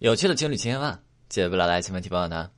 [0.00, 0.96] 有趣的情侣千千万，
[1.28, 2.48] 解不了的爱情问题，朋友呢？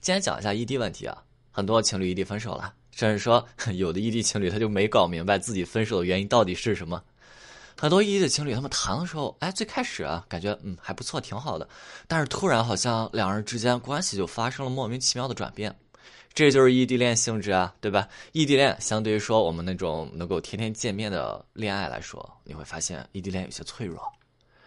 [0.00, 1.22] 今天讲一下异地问题啊。
[1.52, 7.00] 很多情侣异地分手了，甚至说有的异地情侣他就没搞明白自己分手的原因到底是什么。
[7.76, 11.68] 很多异地的情侣他们谈的时候，哎，最开始啊感觉嗯还不错，挺好的，
[12.08, 15.72] 但是突然好像两人之间关系就发生了莫名其妙的转变，
[16.34, 18.08] 这就是异地恋性质啊，对吧？
[18.32, 24.02] 异地恋相对于说我们那种能够天天见面的恋爱来说，你会发现异地恋有些脆弱。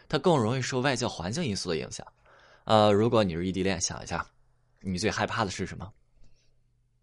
[0.10, 2.06] 它更容易受外界环境因素的影响，
[2.66, 4.26] 呃，如果你是异地恋，想一下，
[4.82, 5.90] 你最害怕的是什么？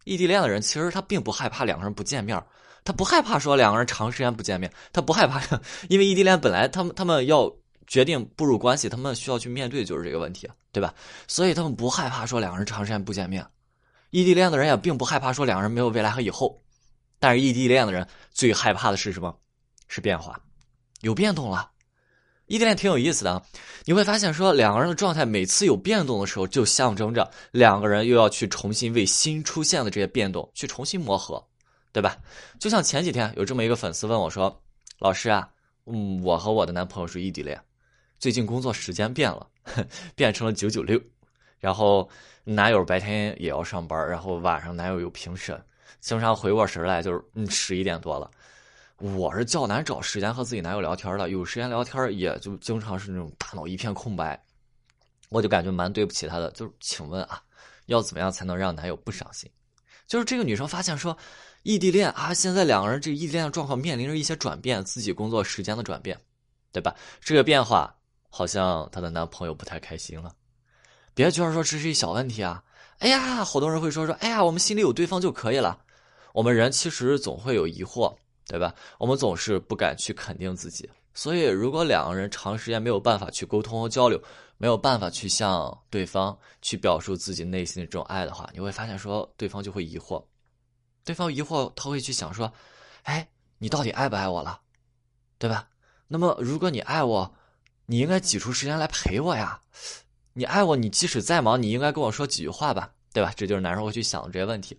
[0.05, 2.41] 异地恋的人其实他并不害怕两个人不见面，
[2.85, 5.41] 他不害怕说两个人长时间不见面，他不害怕，
[5.89, 7.51] 因为异地恋本来他们他们要
[7.87, 10.93] 决定步入关系，他们需要去面对就是这个问题，对吧？
[11.29, 13.47] 所以他们不害怕说两个人长时间不见面，
[14.11, 16.61] 异地恋的人也并不害怕说两个人没有未来和以后，
[17.19, 19.37] 但是异地恋的人最害怕的是什么？
[19.89, 20.41] 是变化，
[21.03, 21.71] 有变动了。
[22.47, 23.43] 异地恋挺有意思的啊，
[23.85, 31.45] 你会发现说两个人的状态每次有变动的时候，就象征着两个人又要去重新为新出现的这些变动去重新磨合，
[31.93, 32.17] 对吧？
[32.61, 34.63] 就像前几天有这么一个粉丝问我说
[35.01, 35.49] ：“老师啊，
[35.87, 37.61] 嗯，我和我的男朋友是异地恋，
[38.19, 39.47] 最近工作时间变了，
[40.15, 41.01] 变成了九九六，
[41.59, 42.09] 然后
[42.45, 45.61] 男友白天也要上班，然后晚上男友有评审，
[46.01, 48.31] 经常回过神来就是嗯十一点多了。”
[48.99, 54.43] 我是较难找时间和自己男友聊天的，有时间聊天也就经常是那种大脑一片空白，
[55.29, 56.51] 我就感觉蛮对不起他的。
[56.53, 57.43] 就是请问啊，
[57.87, 59.51] 要怎么样才能让男友不伤心？
[60.07, 61.15] 就是这个女生发现说，
[61.63, 66.19] 异地恋啊，现在两个人这异地恋的状况面临着一些转变，自己工作时间的转变，
[66.73, 66.95] 对吧？
[67.21, 67.95] 这个变化
[68.31, 70.35] 好像她的男朋友不太开心了。
[71.13, 72.65] 别觉得说这是一小问题啊，
[73.01, 75.83] 哎呀，好多人会说说，哎呀，我们心里有对方就可以了。
[76.33, 78.17] 我们人其实总会有疑惑。
[78.47, 78.75] 对吧？
[78.99, 84.23] 我们总是不敢去肯定自己，所以如果两个人长时间没有办法去沟通和交流，
[84.57, 90.25] 没有办法去向对方去表述自己内心的这种爱的话，你会发现说对方就会疑惑，
[91.05, 92.53] 对方疑惑他会去想说，
[93.03, 94.61] 哎，你到底爱不爱我了，
[95.39, 95.69] 对吧？
[96.09, 97.35] 那么如果你爱我，
[97.87, 99.61] 你应该挤出时间来陪我呀。
[100.35, 103.33] 你爱我，你即使再忙，你应该跟我说几句话吧，对吧？
[103.35, 104.79] 这就是男生会去想的这些问题。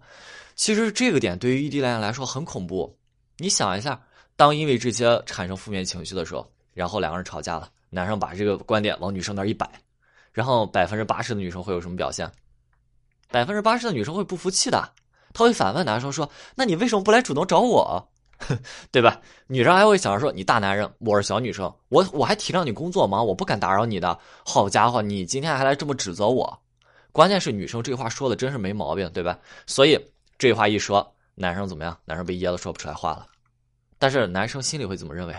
[0.56, 2.98] 其实这个点对于异地恋来说很恐怖。
[3.38, 4.02] 你想一下，
[4.36, 9.70] 当因为这些产生负面情绪的时候，然后两个人吵架了，男生把这个观点往女生那儿一摆，
[10.32, 12.30] 然后百分之八十的女生会有什么表现？
[13.30, 14.92] 百分之八十的女生会不服气的，
[15.34, 18.10] 她会反问男生说：“那你为什么不来主动找我？
[18.92, 24.18] 对吧？”女生还会想着说：“你大男人，我是小女生，我我还体谅你工作忙，我不敢打扰你的。
[24.46, 26.60] 好家伙，你今天还来这么指责我，
[27.12, 29.38] 关键是女生这话说的真是没毛病，对吧？
[29.66, 30.00] 所以
[30.38, 31.06] 这话一说。”
[31.40, 31.96] 男生怎么样？
[32.04, 33.28] 男生被噎得说不出来话了。
[34.00, 35.36] 但是男生心里会怎么认为？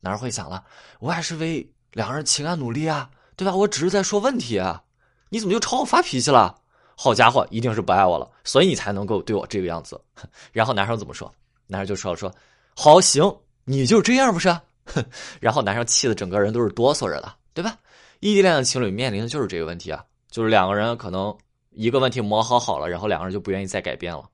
[0.00, 0.64] 男生会想了，
[1.00, 3.54] 我还是为两个人情感努力啊，对吧？
[3.54, 4.82] 我只是在说问题啊，
[5.28, 6.58] 你怎么就朝我发脾气了？
[6.96, 10.00] 好家伙，一定是不爱我了，所以你才能够对我这个样子。
[10.50, 11.30] 然后男生怎么说？
[11.66, 12.34] 男生就说了说，
[12.74, 13.22] 好行，
[13.64, 14.56] 你就这样不是？
[15.40, 17.76] 然后男生气的整个人都是哆嗦着的，对吧？
[18.20, 21.36] 异地恋的情侣面临的就是这个问题啊，就是两个人可能
[21.70, 24.24] 一个问题磨合好了，然后两个人就不愿意再改变了。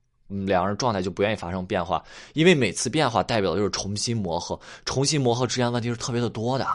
[0.45, 2.03] 两个人状态就不愿意发生变化，
[2.33, 6.67] 因为每次变化代表的就是重新磨合，重新磨合之间问题是特别的多的，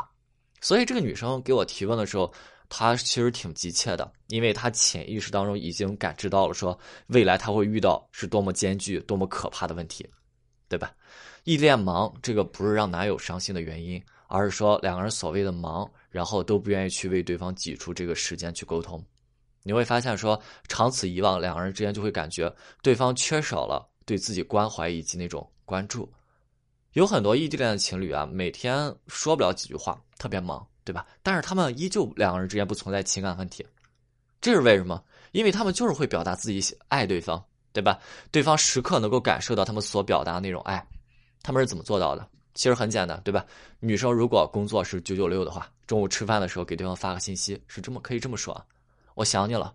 [0.61, 2.33] 所以这个女生给我提问的时候，
[2.69, 6.79] 她其实挺急切的，因为她潜意识当中已经感知到了，说
[7.09, 10.09] 未来她会遇到是多么艰巨、多么可怕的问题，
[10.69, 10.93] 对吧？
[11.45, 19.01] 异地恋忙，这个不是让男友伤心的原因，而是说两个人所谓的忙，然后都不愿意去为对方挤出这个时间去沟通。
[19.67, 26.09] 你会发现，说长此以往，两个人之间就会感觉对方缺少了对自己关怀以及那种关注。
[26.93, 31.05] 有很多异地恋的情侣啊，每天说不了几句话，特别忙，对吧？
[31.21, 33.67] 但是他们依旧两个人之间不存在情感问题，
[34.41, 35.03] 这是为什么？
[35.33, 37.99] 因为他们就是会表达自己爱对方，对吧？
[38.31, 40.87] 对方时刻能够感受到他们所表达的那种爱，
[41.43, 42.25] 他们是怎么做到的？
[42.55, 43.45] 其实很简单，对吧？
[43.81, 48.65] 女生如果工作是九九六的话，中午吃饭的时候给对方发个信息，是这么可以这么说啊。
[49.17, 49.73] 我想你了，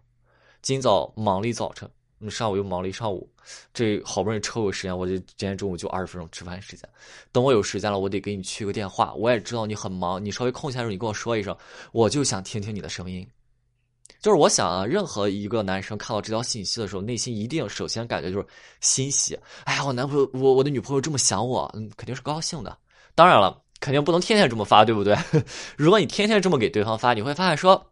[0.62, 1.90] 今早忙了一早晨，
[2.20, 3.28] 你上午又忙了一上午，
[3.74, 6.88] 这好不容易抽个时间，我就今天中午就二十分钟吃饭时间。
[7.32, 9.16] 等我有时间了，我得给你去个电话。
[9.16, 11.58] 我也知道你很忙，你稍微空闲的时候，你跟我说一声，
[11.92, 13.28] 我就想听听你的声音。
[14.22, 18.46] 就是我想啊，任何一个男生看到这条信息的时候，内心一定首先感觉就是
[18.80, 19.36] 欣喜。
[19.64, 22.78] 哎呀，我男朋友，我我的女朋友这么想我，嗯，肯定是高兴的。
[23.16, 25.18] 当然了，肯定不能天天这么发，对不对？
[25.76, 27.91] 如果你天天这么给对方发，你会发现说。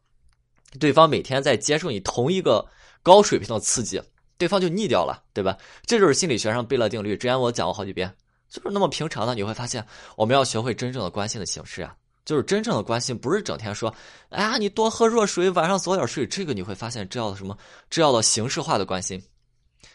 [0.77, 2.65] 对方每天在接受你同一个
[3.01, 4.01] 高水平的刺激，
[4.37, 5.57] 对方就腻掉了，对吧？
[5.85, 7.17] 这就是心理学上贝勒定律。
[7.17, 8.13] 之前我讲过好几遍，
[8.49, 9.85] 就是那么平常的，你会发现，
[10.15, 11.95] 我们要学会真正的关心的形式啊。
[12.25, 13.91] 就是真正的关心，不是整天说，
[14.29, 16.27] 哎呀，你多喝热水，晚上早点睡。
[16.27, 17.57] 这个你会发现，这叫什么，
[17.89, 19.19] 这叫的形式化的关心。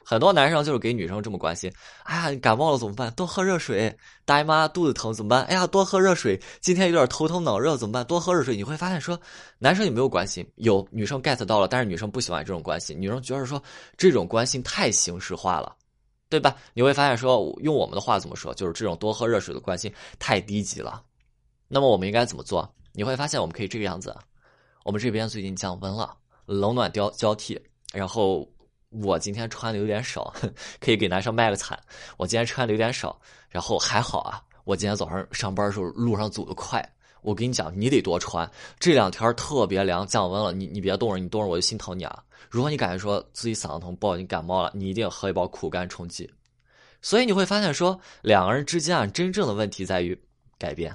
[0.05, 1.73] 很多男生就是给女生这么关心，
[2.05, 3.11] 哎呀，你感冒了怎么办？
[3.15, 3.97] 多喝热水。
[4.27, 5.43] 大姨妈肚子疼怎么办？
[5.45, 6.41] 哎呀，多喝热水。
[6.61, 8.05] 今天有点头疼脑热怎么办？
[8.05, 8.55] 多喝热水。
[8.57, 9.19] 你会发现说，
[9.59, 13.63] 男生有没有关心，有女生 get 到了，但是女生不喜欢这种关心，女生觉得说
[13.97, 15.75] 这种关心太形式化了，
[16.29, 16.55] 对吧？
[16.75, 21.03] 你会发现说，用我们的话怎么说，就是这种多喝热水的关心太低级了。
[21.69, 22.71] 那么我们应该怎么做？
[22.93, 24.15] 你会发现我们可以这个样子，
[24.85, 26.15] 我们这边最近降温了，
[26.47, 27.61] 冷暖交交替，
[27.93, 28.47] 然后。
[29.03, 30.33] 我今天穿的有点少，
[30.81, 31.79] 可以给男生卖个惨。
[32.17, 34.43] 我今天穿的有点少，然后还好啊。
[34.65, 36.83] 我今天早上上班的时候路上走得快。
[37.23, 38.49] 我跟你讲，你得多穿。
[38.79, 42.23] 这两天特别凉，降温了，你你别冻着，你冻着我就心疼你啊。
[42.51, 46.31] 如果你感觉说自己嗓子疼，不好，你感冒了，你一定喝一包苦干冲剂。
[47.01, 50.19] 所以你会发现说，两个人之间啊，真正的问题在于
[50.59, 50.95] 改变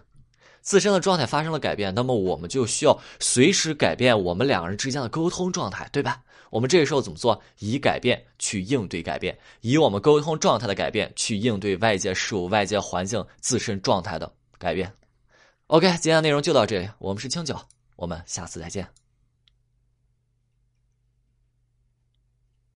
[0.61, 6.21] 自身的状态发生了改变，那么我们就需要随时改变我们两个人之间的沟通状态，对吧？
[6.49, 7.41] 我们这个时候怎么做？
[7.59, 14.91] 以改变去应对改变，以我们沟通状态的改变去应对外界事物、外界环境自身状态的改变。
[15.67, 17.55] OK，今天的内容就到这里，我们是清酒，
[17.95, 18.98] 我们下次再见。